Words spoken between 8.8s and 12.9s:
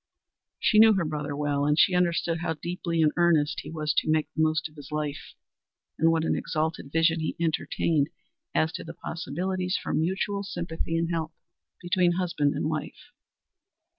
the possibilities for mutual sympathy and help between husband and